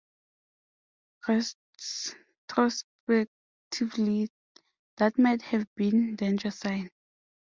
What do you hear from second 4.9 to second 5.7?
that might have